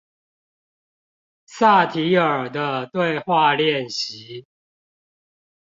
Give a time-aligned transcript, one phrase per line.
[1.47, 4.47] 薩提爾的對話練習